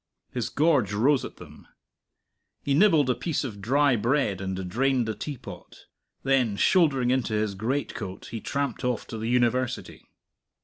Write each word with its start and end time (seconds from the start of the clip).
His 0.31 0.49
gorge 0.49 0.93
rose 0.93 1.23
at 1.23 1.35
them. 1.37 1.67
He 2.63 2.73
nibbled 2.73 3.07
a 3.07 3.13
piece 3.13 3.43
of 3.43 3.61
dry 3.61 3.95
bread 3.95 4.41
and 4.41 4.67
drained 4.67 5.07
the 5.07 5.13
teapot; 5.13 5.85
then 6.23 6.55
shouldering 6.55 7.11
into 7.11 7.35
his 7.35 7.53
greatcoat, 7.53 8.29
he 8.31 8.41
tramped 8.41 8.83
off 8.83 9.05
to 9.09 9.19
the 9.19 9.29
University. 9.29 10.09